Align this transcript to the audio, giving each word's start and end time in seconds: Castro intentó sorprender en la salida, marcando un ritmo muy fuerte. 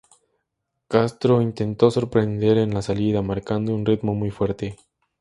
Castro 0.87 1.43
intentó 1.43 1.91
sorprender 1.91 2.57
en 2.57 2.73
la 2.73 2.81
salida, 2.81 3.21
marcando 3.21 3.75
un 3.75 3.85
ritmo 3.85 4.15
muy 4.15 4.31
fuerte. 4.31 4.77